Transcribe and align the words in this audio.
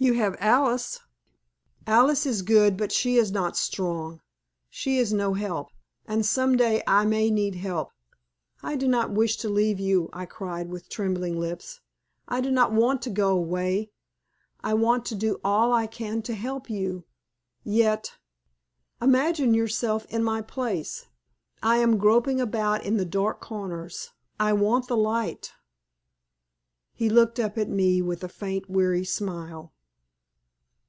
"You 0.00 0.14
have 0.14 0.36
Alice" 0.38 1.00
"Alice 1.86 2.24
is 2.24 2.42
good, 2.42 2.76
but 2.76 2.92
she 2.92 3.16
is 3.16 3.32
not 3.32 3.56
strong. 3.56 4.20
She 4.70 4.96
is 4.96 5.12
no 5.12 5.34
help 5.34 5.70
and 6.06 6.24
some 6.24 6.56
day 6.56 6.84
I 6.86 7.04
may 7.04 7.32
need 7.32 7.56
help." 7.56 7.90
"I 8.62 8.76
do 8.76 8.86
not 8.86 9.10
wish 9.10 9.38
to 9.38 9.48
leave 9.48 9.80
you," 9.80 10.08
I 10.12 10.24
cried, 10.24 10.68
with 10.70 10.88
trembling 10.88 11.40
lips. 11.40 11.80
"I 12.28 12.40
do 12.40 12.52
not 12.52 12.70
want 12.72 13.02
to 13.02 13.10
go 13.10 13.30
away. 13.36 13.90
I 14.62 14.72
want 14.72 15.04
to 15.06 15.16
do 15.16 15.40
all 15.42 15.72
I 15.72 15.88
can 15.88 16.22
to 16.22 16.34
help 16.36 16.70
you 16.70 17.04
yet 17.64 18.12
imagine 19.02 19.52
yourself 19.52 20.06
in 20.10 20.22
my 20.22 20.42
place! 20.42 21.06
I 21.60 21.78
am 21.78 21.98
groping 21.98 22.40
about 22.40 22.84
in 22.84 22.98
the 22.98 23.04
dark 23.04 23.40
corners, 23.40 24.10
I 24.38 24.52
want 24.52 24.86
the 24.86 24.96
light." 24.96 25.54
He 26.92 27.10
looked 27.10 27.40
up 27.40 27.58
at 27.58 27.68
me 27.68 28.00
with 28.00 28.22
a 28.22 28.28
faint, 28.28 28.70
weary 28.70 29.04
smile. 29.04 29.72